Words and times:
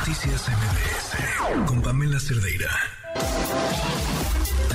Noticias 0.00 0.48
MBS 0.48 1.68
con 1.68 1.82
Pamela 1.82 2.18
Cerdeira. 2.18 2.72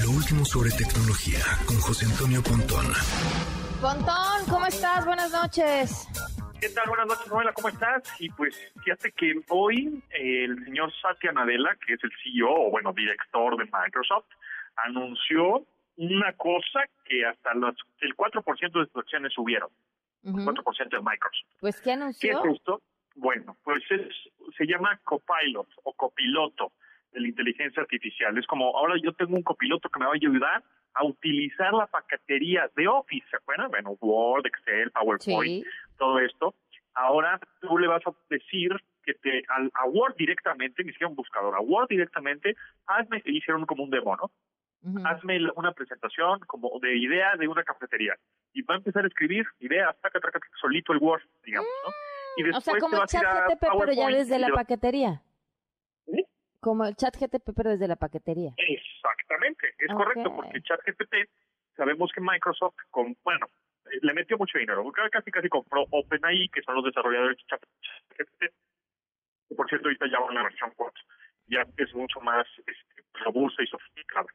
Lo 0.05 0.11
último 0.11 0.45
sobre 0.45 0.69
tecnología 0.69 1.41
con 1.65 1.81
José 1.81 2.05
Antonio 2.05 2.43
Pontón. 2.43 2.85
Pontón, 3.81 4.45
¿cómo 4.47 4.67
estás? 4.67 5.03
Buenas 5.03 5.31
noches. 5.33 6.07
¿Qué 6.61 6.69
tal? 6.69 6.87
Buenas 6.87 7.07
noches, 7.07 7.27
Pamela, 7.27 7.53
¿cómo 7.53 7.69
estás? 7.69 8.03
Y 8.19 8.29
pues 8.29 8.71
fíjate 8.83 9.11
que 9.13 9.33
hoy 9.49 9.99
eh, 10.11 10.45
el 10.45 10.63
señor 10.63 10.93
Satya 11.01 11.31
Nadella, 11.31 11.75
que 11.83 11.93
es 11.95 12.03
el 12.03 12.11
CEO, 12.21 12.67
o 12.67 12.69
bueno, 12.69 12.93
director 12.93 13.57
de 13.57 13.63
Microsoft, 13.65 14.29
anunció 14.77 15.65
una 15.97 16.33
cosa 16.33 16.85
que 17.03 17.25
hasta 17.25 17.55
los, 17.55 17.73
el 18.01 18.15
4% 18.15 18.45
de 18.61 18.85
sus 18.85 18.95
acciones 18.95 19.33
subieron. 19.33 19.69
El 20.23 20.33
4% 20.33 20.89
de 20.89 21.01
Microsoft. 21.01 21.49
Pues, 21.59 21.81
¿qué 21.81 21.93
anunció? 21.93 22.43
¿Qué 22.43 22.49
es 22.49 22.55
esto? 22.57 22.79
Bueno, 23.15 23.57
pues 23.63 23.83
es, 23.89 24.13
se 24.57 24.65
llama 24.65 24.99
copilot 25.03 25.67
o 25.83 25.93
copiloto 25.93 26.73
de 27.11 27.21
la 27.21 27.27
inteligencia 27.29 27.81
artificial. 27.81 28.37
Es 28.37 28.45
como, 28.45 28.77
ahora 28.77 28.95
yo 29.01 29.13
tengo 29.13 29.35
un 29.35 29.43
copiloto 29.43 29.89
que 29.89 29.99
me 29.99 30.05
va 30.05 30.11
a 30.11 30.15
ayudar 30.15 30.63
a 30.93 31.05
utilizar 31.05 31.73
la 31.73 31.87
paquetería 31.87 32.69
de 32.75 32.87
Office, 32.87 33.25
¿se 33.29 33.37
acuerdan? 33.37 33.69
Bueno, 33.69 33.97
Word, 34.01 34.45
Excel, 34.45 34.91
PowerPoint, 34.91 35.65
todo 35.97 36.19
esto. 36.19 36.55
Ahora 36.93 37.39
tú 37.61 37.77
le 37.77 37.87
vas 37.87 38.01
a 38.05 38.11
decir 38.29 38.71
que 39.03 39.13
te 39.13 39.43
a 39.49 39.85
Word 39.85 40.15
directamente, 40.15 40.83
ni 40.83 40.91
siquiera 40.91 41.09
un 41.09 41.15
buscador, 41.15 41.55
a 41.55 41.59
Word 41.59 41.89
directamente, 41.89 42.55
hazme, 42.87 43.21
hicieron 43.25 43.65
como 43.65 43.83
un 43.83 43.89
demo, 43.89 44.15
¿no? 44.15 44.31
Hazme 45.03 45.39
una 45.55 45.71
presentación 45.71 46.39
como 46.41 46.79
de 46.79 46.95
idea 46.97 47.35
de 47.37 47.47
una 47.47 47.63
cafetería. 47.63 48.15
Y 48.53 48.61
va 48.61 48.75
a 48.75 48.77
empezar 48.77 49.03
a 49.03 49.07
escribir 49.07 49.45
ideas, 49.59 49.95
taca, 50.01 50.19
taca, 50.19 50.39
solito 50.61 50.93
el 50.93 50.99
Word, 50.99 51.23
digamos, 51.43 51.69
¿no? 51.85 51.91
Y 52.37 52.43
después 52.43 52.67
o 52.67 52.71
sea, 52.71 52.79
como 52.79 53.05
chat 53.05 53.23
GTP, 53.23 53.65
pero 53.79 53.93
ya 53.93 54.07
desde 54.09 54.39
la 54.39 54.49
paquetería. 54.49 55.21
¿Sí? 56.05 56.25
Como 56.59 56.85
el 56.85 56.95
chat 56.95 57.15
GTP, 57.15 57.51
pero 57.55 57.71
desde 57.71 57.87
la 57.87 57.95
paquetería. 57.95 58.53
Exactamente, 58.57 59.73
es 59.77 59.93
correcto, 59.93 60.35
porque 60.35 60.57
el 60.57 60.63
chat 60.63 60.79
GTP, 60.85 61.29
sabemos 61.75 62.11
que 62.13 62.21
Microsoft, 62.21 62.75
con, 62.91 63.15
bueno, 63.23 63.47
le 64.01 64.13
metió 64.13 64.37
mucho 64.37 64.57
dinero, 64.57 64.83
casi 65.11 65.31
casi 65.31 65.49
compró 65.49 65.85
OpenAI, 65.91 66.49
que 66.49 66.61
son 66.61 66.75
los 66.75 66.85
desarrolladores 66.85 67.37
de 67.37 67.43
chat 67.45 67.61
GPT, 68.17 68.53
que 69.47 69.55
por 69.55 69.69
cierto 69.69 69.87
ahorita 69.87 70.07
ya 70.07 70.19
van 70.19 70.29
en 70.29 70.35
la 70.35 70.43
versión 70.43 70.71
4, 70.75 71.03
ya 71.47 71.65
es 71.77 71.93
mucho 71.93 72.19
más 72.21 72.47
este, 72.57 73.03
robusta 73.23 73.63
y 73.63 73.67
sofisticada. 73.67 74.27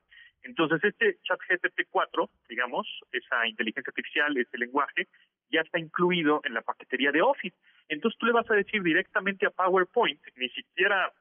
Entonces, 0.43 0.83
este 0.83 1.19
chat 1.23 1.39
GPT 1.49 1.89
4, 1.91 2.31
digamos, 2.49 2.87
esa 3.13 3.47
inteligencia 3.47 3.91
artificial, 3.91 4.37
ese 4.37 4.57
lenguaje, 4.57 5.09
ya 5.51 5.61
está 5.61 5.79
incluido 5.79 6.41
en 6.45 6.55
la 6.55 6.63
paquetería 6.63 7.13
de 7.13 7.23
Office. 7.23 7.57
Entonces, 8.01 8.19
tú 8.19 8.25
le 8.25 8.33
vas 8.33 8.51
a 8.51 8.55
decir 8.55 8.83
directamente 8.83 9.45
a 9.45 9.51
PowerPoint, 9.51 10.19
ni 10.37 10.49
siquiera 10.49 11.13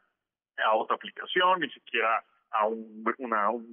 a 0.63 0.75
otra 0.75 0.95
aplicación, 0.95 1.59
ni 1.59 1.69
siquiera 1.71 2.23
a 2.51 2.67
un, 2.67 3.03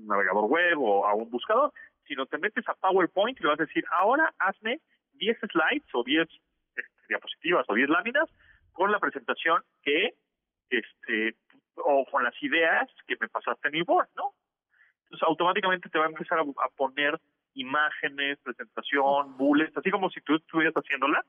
navegador 0.06 0.46
web 0.46 0.82
o 0.82 1.06
a 1.06 1.14
un 1.14 1.30
buscador, 1.30 1.72
sino 2.08 2.26
te 2.26 2.36
metes 2.38 2.68
a 2.68 2.74
PowerPoint 2.74 3.38
y 3.38 3.44
le 3.44 3.50
vas 3.50 3.60
a 3.60 3.64
decir, 3.64 3.84
ahora 3.92 4.34
hazme 4.40 4.80
10 5.14 5.38
slides 5.38 5.86
o 5.94 6.02
10 6.02 6.28
este, 6.74 6.82
diapositivas 7.08 7.64
o 7.68 7.74
10 7.74 7.90
láminas 7.90 8.28
con 8.72 8.90
la 8.90 8.98
presentación 8.98 9.62
que, 9.84 10.14
este, 10.70 11.36
o 11.76 12.04
con 12.10 12.24
las 12.24 12.34
ideas 12.42 12.90
que 13.06 13.16
me 13.20 13.28
pasaste 13.28 13.68
en 13.68 13.76
el 13.76 13.84
board, 13.84 14.08
¿no? 14.16 14.34
Entonces 15.04 15.28
automáticamente 15.28 15.88
te 15.90 15.98
va 16.00 16.06
a 16.06 16.08
empezar 16.08 16.40
a, 16.40 16.68
poner 16.76 17.20
imágenes, 17.56 18.38
presentación, 18.42 19.36
bullets, 19.36 19.76
así 19.76 19.90
como 19.90 20.10
si 20.10 20.20
tú 20.20 20.36
estuvieras 20.36 20.74
haciéndola, 20.74 21.24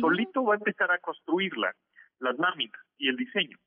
solito 0.00 0.44
va 0.44 0.54
a 0.54 0.58
empezar 0.58 0.90
a 0.90 0.98
construirla, 0.98 1.74
las 2.20 2.38
láminas 2.38 2.80
y 2.98 3.08
el 3.08 3.16
diseño. 3.16 3.58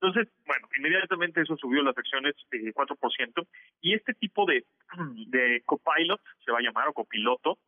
Entonces, 0.00 0.32
bueno, 0.46 0.68
inmediatamente 0.76 1.40
eso 1.40 1.56
subió 1.56 1.82
las 1.82 1.96
acciones 1.96 2.34
eh, 2.50 2.72
4%, 2.74 3.46
y 3.80 3.94
este 3.94 4.14
tipo 4.14 4.44
de, 4.46 4.64
de 5.28 5.62
copilot, 5.64 6.20
se 6.44 6.52
va 6.52 6.58
a 6.58 6.62
llamar, 6.62 6.88
o 6.88 6.92
copiloto, 6.92 7.58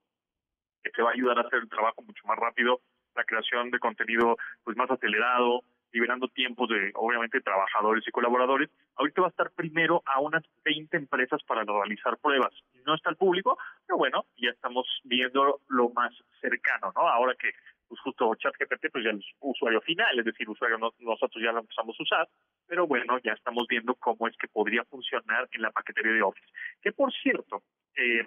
que 0.83 0.91
te 0.91 1.03
va 1.03 1.11
a 1.11 1.13
ayudar 1.13 1.39
a 1.39 1.43
hacer 1.43 1.61
el 1.61 1.69
trabajo 1.69 2.03
mucho 2.03 2.27
más 2.27 2.39
rápido, 2.39 2.81
la 3.15 3.25
creación 3.25 3.71
de 3.71 3.79
contenido 3.79 4.37
pues 4.65 4.77
más 4.77 4.91
acelerado, 4.91 5.63
liberando 5.95 6.29
tiempos 6.29 6.69
de, 6.69 6.91
obviamente, 6.95 7.41
trabajadores 7.41 8.07
y 8.07 8.11
colaboradores. 8.11 8.69
Ahorita 8.97 9.23
va 9.23 9.29
a 9.29 9.31
estar 9.31 9.51
primero 9.53 10.03
a 10.05 10.21
unas 10.21 10.43
20 10.65 10.97
empresas 10.97 11.43
para 11.45 11.63
realizar 11.63 12.19
pruebas. 12.19 12.53
No 12.85 12.95
está 12.95 13.11
al 13.11 13.17
público, 13.17 13.57
pero 13.87 13.97
bueno, 13.97 14.27
ya 14.37 14.51
estamos 14.51 14.87
viendo 15.05 15.61
lo 15.69 15.91
más 15.91 16.13
cercano, 16.41 16.93
¿no? 16.95 17.09
Ahora 17.09 17.35
que 17.39 17.53
pues 17.89 18.01
justo 18.01 18.35
ChatGPT 18.35 18.91
pues 18.91 19.05
ya 19.05 19.11
es 19.11 19.25
usuario 19.41 19.81
final, 19.83 20.19
es 20.19 20.25
decir, 20.25 20.49
usuario 20.49 20.79
nosotros 20.79 21.43
ya 21.43 21.53
lo 21.53 21.61
empezamos 21.61 21.95
a 21.99 22.03
usar, 22.03 22.29
pero 22.67 22.87
bueno, 22.87 23.19
ya 23.23 23.33
estamos 23.33 23.67
viendo 23.69 23.95
cómo 23.95 24.27
es 24.27 24.37
que 24.37 24.49
podría 24.49 24.85
funcionar 24.85 25.49
en 25.53 25.63
la 25.63 25.71
paquetería 25.71 26.13
de 26.13 26.23
Office. 26.23 26.47
Que 26.83 26.93
por 26.93 27.13
cierto, 27.13 27.63
eh, 27.95 28.27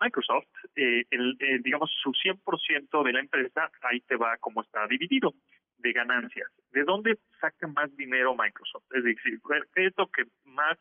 Microsoft, 0.00 0.48
eh, 0.74 1.04
el, 1.10 1.36
eh, 1.40 1.58
digamos, 1.62 1.90
su 2.02 2.12
100% 2.12 3.02
de 3.02 3.12
la 3.12 3.20
empresa, 3.20 3.70
ahí 3.82 4.00
te 4.00 4.16
va 4.16 4.36
cómo 4.38 4.62
está 4.62 4.86
dividido 4.86 5.34
de 5.78 5.92
ganancias. 5.92 6.50
¿De 6.76 6.84
dónde 6.84 7.18
saca 7.40 7.66
más 7.68 7.96
dinero 7.96 8.36
Microsoft? 8.36 8.84
Es 8.94 9.02
decir, 9.02 9.40
¿qué 9.74 9.86
es 9.86 9.94
lo 9.96 10.08
que 10.08 10.24
más 10.44 10.76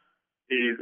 eh, 0.49 0.75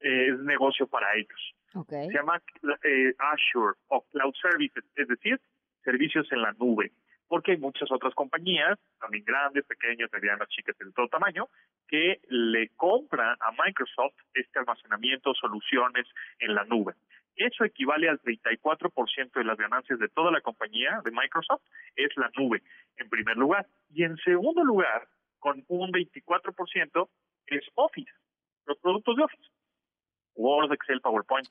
es 0.00 0.38
negocio 0.40 0.86
para 0.86 1.14
ellos? 1.16 1.54
Se 1.88 2.12
llama 2.12 2.42
eh, 2.84 3.14
Azure 3.18 3.78
o 3.88 4.04
Cloud 4.12 4.34
Services, 4.34 4.84
es 4.96 5.08
decir, 5.08 5.40
servicios 5.82 6.30
en 6.30 6.42
la 6.42 6.52
nube. 6.52 6.92
Porque 7.26 7.52
hay 7.52 7.56
muchas 7.56 7.90
otras 7.90 8.14
compañías, 8.14 8.78
también 9.00 9.24
grandes, 9.24 9.64
pequeñas, 9.64 10.10
medianas, 10.12 10.46
chicas, 10.50 10.76
de 10.76 10.92
todo 10.92 11.08
tamaño, 11.08 11.48
que 11.88 12.20
le 12.28 12.68
compran 12.76 13.38
a 13.40 13.52
Microsoft 13.64 14.12
este 14.34 14.58
almacenamiento, 14.58 15.32
soluciones 15.32 16.06
en 16.38 16.54
la 16.54 16.64
nube. 16.64 16.92
Eso 17.36 17.64
equivale 17.64 18.08
al 18.08 18.20
34% 18.20 19.32
de 19.32 19.44
las 19.44 19.56
ganancias 19.56 19.98
de 19.98 20.08
toda 20.08 20.30
la 20.30 20.40
compañía 20.40 21.00
de 21.04 21.10
Microsoft, 21.10 21.62
es 21.96 22.10
la 22.16 22.30
nube, 22.36 22.62
en 22.96 23.08
primer 23.08 23.36
lugar. 23.36 23.66
Y 23.88 24.04
en 24.04 24.16
segundo 24.18 24.62
lugar, 24.64 25.08
con 25.38 25.64
un 25.68 25.90
24%, 25.92 27.08
es 27.46 27.64
Office, 27.74 28.12
los 28.66 28.78
productos 28.78 29.16
de 29.16 29.24
Office. 29.24 29.50
Word, 30.34 30.72
Excel, 30.72 31.00
PowerPoint, 31.00 31.48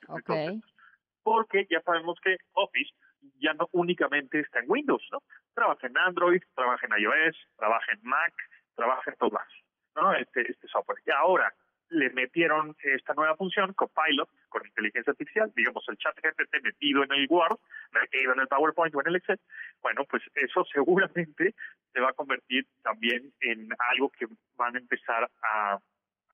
porque 1.22 1.66
ya 1.70 1.80
sabemos 1.82 2.18
que 2.22 2.38
Office 2.54 2.90
ya 3.38 3.52
no 3.54 3.68
únicamente 3.72 4.40
está 4.40 4.60
en 4.60 4.66
Windows, 4.68 5.06
¿no? 5.12 5.22
Trabaja 5.54 5.86
en 5.86 5.98
Android, 5.98 6.42
trabaja 6.54 6.86
en 6.86 7.02
iOS, 7.02 7.36
trabaja 7.56 7.92
en 7.92 8.00
Mac, 8.02 8.32
trabaja 8.74 9.10
en 9.10 9.16
todas, 9.16 9.46
¿no? 9.94 10.14
Este, 10.14 10.50
este 10.50 10.66
software. 10.68 10.98
Y 11.06 11.10
ahora, 11.10 11.52
le 11.90 12.10
metieron 12.10 12.76
esta 12.82 13.14
nueva 13.14 13.36
función, 13.36 13.74
Copilot, 13.74 14.28
con 14.48 14.66
inteligencia 14.66 15.10
artificial, 15.10 15.52
digamos 15.54 15.84
el 15.88 15.98
chat 15.98 16.16
GPT 16.16 16.62
metido 16.62 17.04
en 17.04 17.12
el 17.12 17.26
Word, 17.28 17.58
metido 17.92 18.32
en 18.32 18.40
el 18.40 18.48
PowerPoint 18.48 18.94
o 18.94 19.00
en 19.00 19.08
el 19.08 19.16
Excel, 19.16 19.40
bueno, 19.82 20.04
pues 20.04 20.22
eso 20.34 20.64
seguramente 20.72 21.54
se 21.92 22.00
va 22.00 22.10
a 22.10 22.14
convertir 22.14 22.66
también 22.82 23.32
en 23.40 23.68
algo 23.90 24.10
que 24.10 24.26
van 24.56 24.76
a 24.76 24.78
empezar 24.78 25.28
a 25.42 25.78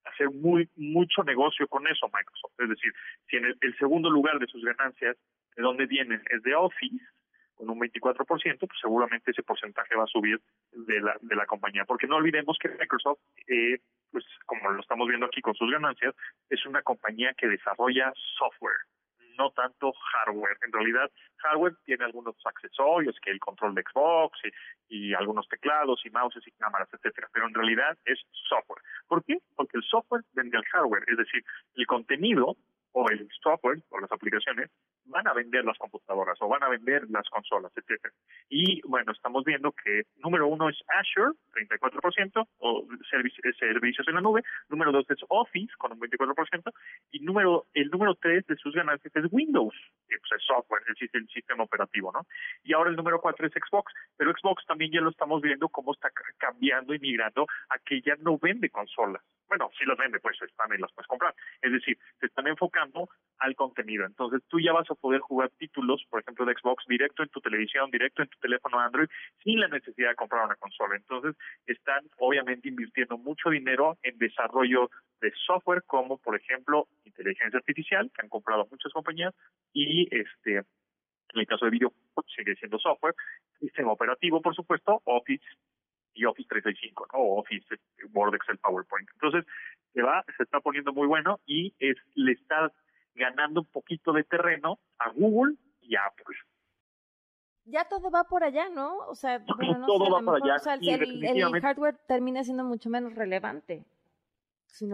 hacer 0.07 0.31
muy 0.31 0.69
mucho 0.77 1.23
negocio 1.23 1.67
con 1.69 1.87
eso 1.87 2.07
Microsoft. 2.07 2.53
Es 2.59 2.69
decir, 2.69 2.93
si 3.29 3.37
en 3.37 3.47
el, 3.47 3.79
segundo 3.79 4.11
lugar 4.11 4.39
de 4.39 4.47
sus 4.47 4.65
ganancias, 4.65 5.17
de 5.57 5.63
dónde 5.63 5.87
vienen, 5.87 6.23
es 6.31 6.43
de 6.43 6.55
Office, 6.55 7.05
con 7.55 7.71
un 7.71 7.81
24%, 7.81 8.59
pues 8.59 8.81
seguramente 8.81 9.31
ese 9.31 9.43
porcentaje 9.43 9.97
va 9.97 10.05
a 10.05 10.09
subir 10.09 10.41
de 10.73 11.01
la, 11.01 11.17
de 11.21 11.35
la 11.35 11.47
compañía. 11.47 11.85
Porque 11.87 12.07
no 12.07 12.17
olvidemos 12.17 12.59
que 12.61 12.69
Microsoft 12.69 13.19
eh, 13.49 13.81
pues 14.17 14.25
como 14.47 14.71
lo 14.71 14.81
estamos 14.81 15.07
viendo 15.07 15.27
aquí 15.27 15.43
con 15.43 15.55
sus 15.55 15.71
ganancias, 15.71 16.15
es 16.49 16.65
una 16.65 16.81
compañía 16.81 17.35
que 17.35 17.49
desarrolla 17.49 18.15
software, 18.39 18.79
no 19.37 19.51
tanto 19.51 19.93
hardware. 19.93 20.57
En 20.65 20.73
realidad, 20.73 21.11
hardware 21.37 21.75
tiene 21.85 22.07
algunos 22.07 22.35
accesorios, 22.47 23.15
que 23.21 23.31
el 23.31 23.39
control 23.41 23.75
de 23.75 23.83
Xbox 23.83 24.39
y, 24.89 25.13
algunos 25.13 25.47
teclados 25.49 26.01
y 26.07 26.09
mouses 26.09 26.47
y 26.47 26.53
cámaras, 26.53 26.89
etcétera, 26.95 27.29
pero 27.31 27.47
en 27.47 27.53
realidad 27.53 27.99
es 28.07 28.19
software. 28.49 28.81
¿Por 29.07 29.23
qué? 29.23 29.37
Porque 29.55 29.77
el 29.77 29.83
software 29.83 30.23
vende 30.33 30.57
al 30.57 30.65
hardware, 30.65 31.05
es 31.09 31.19
decir, 31.19 31.45
el 31.75 31.87
contenido 31.87 32.57
o 32.93 33.11
el 33.11 33.29
software 33.43 33.83
o 33.91 34.01
las 34.01 34.11
aplicaciones 34.11 34.71
van 35.05 35.29
a 35.29 35.35
vender 35.35 35.63
las 35.67 35.77
computadoras 35.77 36.41
o 36.41 36.49
van 36.49 36.63
a 36.63 36.71
vender 36.71 37.05
las 37.11 37.29
consolas, 37.29 37.71
etcétera. 37.77 38.15
Y 38.49 38.81
bueno, 38.89 39.13
estamos 39.13 39.45
viendo 39.45 39.73
que 39.73 40.05
número 40.17 40.47
uno 40.47 40.71
es 40.71 40.79
Azure, 40.89 41.37
34%, 41.53 42.06
o 42.59 42.87
servicios 43.11 44.09
en 44.09 44.15
la 44.15 44.21
nube. 44.21 44.43
Número 44.69 44.93
dos 44.93 45.05
es 45.11 45.19
Office, 45.29 45.73
con 45.79 45.93
un 45.93 46.01
24%. 46.01 46.73
Y 47.13 47.21
número 47.21 47.67
el 47.75 47.91
número 47.91 48.15
tres 48.15 48.47
de 48.47 48.57
sus 48.57 48.75
ganancias 48.75 49.15
es 49.15 49.25
Windows, 49.31 49.75
que 50.17 50.27
pues, 50.29 50.41
es 50.41 50.47
software, 50.47 50.83
es 50.89 51.15
el 51.15 51.29
sistema 51.29 51.65
operativo, 51.65 52.13
¿no? 52.13 52.27
Y 52.65 52.73
ahora 52.73 52.91
el 52.91 52.97
número 52.97 53.21
cuatro 53.21 53.47
es 53.47 53.53
Xbox. 53.53 53.93
Pero 54.17 54.33
Xbox 54.33 54.65
también 54.67 54.93
ya 54.93 55.01
lo 55.01 55.11
estamos 55.11 55.43
viendo 55.43 55.69
cómo 55.69 55.93
está 55.93 56.11
cambiando 56.39 56.95
y 56.95 56.99
migrando 56.99 57.47
a 57.69 57.79
que 57.79 58.01
ya 58.01 58.15
no 58.21 58.39
vende 58.39 58.71
consolas 58.71 59.23
bueno, 59.49 59.71
si 59.79 59.85
las 59.85 59.97
vende, 59.97 60.19
pues 60.21 60.37
y 60.37 60.79
las 60.81 60.93
puedes 60.93 61.07
comprar. 61.07 61.35
Es 61.63 61.73
decir, 61.73 61.99
se 62.21 62.27
están 62.27 62.47
enfocando 62.47 63.09
al 63.39 63.55
contenido. 63.55 64.05
Entonces 64.05 64.43
tú 64.49 64.59
ya 64.61 64.73
vas 64.73 64.91
a 64.91 64.95
poder 64.95 65.21
jugar 65.21 65.51
títulos, 65.59 66.05
por 66.11 66.21
ejemplo, 66.21 66.45
de 66.45 66.55
Xbox 66.55 66.85
directo 66.87 67.23
en 67.23 67.29
tu 67.29 67.41
televisión, 67.41 67.91
directo 67.91 68.23
en 68.23 68.29
tu 68.29 68.39
teléfono 68.39 68.81
Android, 68.81 69.09
sin 69.43 69.61
la 69.61 69.69
necesidad 69.69 70.11
de 70.11 70.17
comprar 70.17 70.45
una 70.45 70.57
consola. 70.57 70.97
Entonces 70.97 71.37
están 71.67 72.05
obviamente 72.19 72.69
invirtiendo 72.69 73.19
mucho 73.19 73.51
dinero 73.51 73.99
en 74.03 74.19
desarrollo 74.19 74.91
de 75.21 75.33
software 75.47 75.83
como, 75.87 76.19
por 76.19 76.37
ejemplo, 76.37 76.89
inteligencia 77.19 77.59
artificial, 77.59 78.11
que 78.15 78.23
han 78.23 78.29
comprado 78.29 78.67
muchas 78.71 78.93
compañías, 78.93 79.35
y 79.73 80.09
este 80.15 80.65
en 81.35 81.41
el 81.41 81.47
caso 81.47 81.65
de 81.65 81.71
video 81.71 81.93
sigue 82.35 82.55
siendo 82.57 82.79
software, 82.79 83.15
sistema 83.61 83.93
operativo, 83.93 84.41
por 84.41 84.55
supuesto, 84.55 85.03
Office 85.05 85.45
y 86.15 86.25
Office 86.25 86.49
365, 86.49 87.07
¿no? 87.13 87.19
Office, 87.39 87.67
este, 87.71 88.07
Word, 88.15 88.35
Excel, 88.35 88.59
PowerPoint. 88.59 89.09
Entonces, 89.15 89.45
se 89.93 90.03
va, 90.03 90.25
se 90.37 90.43
está 90.43 90.61
poniendo 90.61 90.93
muy 90.93 91.07
bueno 91.07 91.41
y 91.47 91.75
es, 91.79 91.97
le 92.15 92.33
está 92.33 92.73
ganando 93.15 93.61
un 93.61 93.67
poquito 93.67 94.13
de 94.13 94.25
terreno 94.25 94.79
a 94.99 95.11
Google 95.11 95.57
y 95.81 95.97
a 95.97 96.07
Apple. 96.07 96.37
Ya 97.65 97.85
todo 97.89 98.11
va 98.11 98.25
por 98.25 98.45
allá, 98.45 98.69
¿no? 98.69 98.99
O 99.09 99.15
sea, 99.15 99.39
bueno, 99.57 99.79
no 99.79 99.87
todo 99.87 100.11
va 100.11 100.21
por 100.21 100.43
allá. 100.43 100.57
O 100.57 100.59
sea, 100.59 100.75
el, 100.75 101.61
hardware 101.61 101.97
termina 102.07 102.45
siendo 102.45 102.65
mucho 102.65 102.89
menos 102.89 103.15
relevante. 103.15 103.85
sí, 104.67 104.89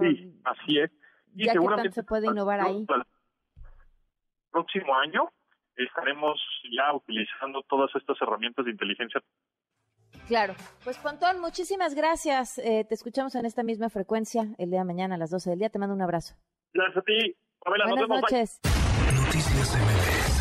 así 0.44 0.78
es. 0.78 0.90
Y 1.34 1.46
ya 1.46 1.52
seguramente 1.52 1.90
que 1.90 1.94
se 1.94 2.02
puede 2.02 2.26
innovar 2.26 2.60
ahí. 2.60 2.86
próximo 4.50 4.94
año 4.96 5.30
estaremos 5.76 6.38
ya 6.70 6.94
utilizando 6.94 7.62
todas 7.62 7.90
estas 7.94 8.20
herramientas 8.20 8.64
de 8.64 8.72
inteligencia 8.72 9.22
Claro. 10.28 10.54
Pues 10.84 10.98
Pontón, 10.98 11.40
muchísimas 11.40 11.94
gracias. 11.94 12.58
Eh, 12.58 12.84
te 12.88 12.94
escuchamos 12.94 13.34
en 13.34 13.44
esta 13.44 13.62
misma 13.62 13.88
frecuencia 13.90 14.42
el 14.58 14.70
día 14.70 14.80
de 14.80 14.84
mañana 14.84 15.16
a 15.16 15.18
las 15.18 15.30
12 15.30 15.50
del 15.50 15.58
día. 15.58 15.70
Te 15.70 15.78
mando 15.78 15.94
un 15.94 16.02
abrazo. 16.02 16.34
Gracias 16.72 16.96
a 16.98 17.02
ti. 17.02 17.36
Buenas 17.64 18.08
noches. 18.08 18.60
Noticias 19.14 20.31